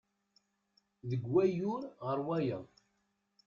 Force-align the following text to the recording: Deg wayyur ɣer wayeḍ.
Deg 1.09 1.23
wayyur 1.33 1.83
ɣer 2.05 2.17
wayeḍ. 2.25 2.65